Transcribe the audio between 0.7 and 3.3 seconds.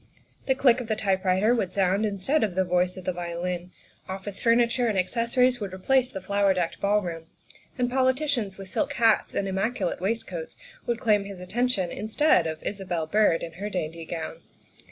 of the typewriter would sound instead of the voice of the